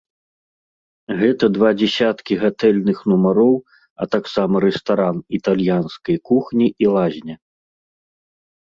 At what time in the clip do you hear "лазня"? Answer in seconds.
6.99-7.35